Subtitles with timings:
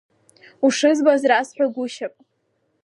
[0.65, 2.13] Ушызбаз расҳәагушьап.